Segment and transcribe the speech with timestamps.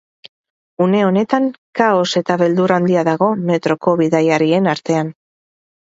[0.85, 1.45] Une honetan
[1.81, 5.19] kaos eta beldur handia dago metroko bidaiarien artean.